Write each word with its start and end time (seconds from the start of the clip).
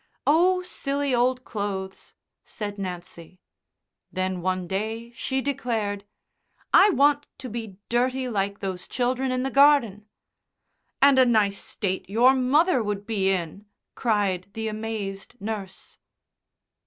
"Oh, 0.25 0.63
silly 0.63 1.13
old 1.13 1.43
clothes!" 1.43 2.15
said 2.43 2.79
Nancy. 2.79 3.39
Then 4.11 4.41
one 4.41 4.65
day 4.67 5.11
she 5.11 5.41
declared, 5.41 6.05
"I 6.73 6.89
want 6.89 7.27
to 7.37 7.47
be 7.47 7.77
dirty 7.87 8.27
like 8.27 8.61
those 8.61 8.87
children 8.87 9.29
in 9.31 9.43
the 9.43 9.51
garden." 9.51 10.07
"And 11.03 11.19
a 11.19 11.25
nice 11.27 11.59
state 11.63 12.09
your 12.09 12.33
mother 12.33 12.81
would 12.81 13.05
be 13.05 13.29
in!" 13.29 13.67
cried 13.93 14.47
the 14.53 14.67
amazed 14.67 15.35
nurse. 15.39 15.99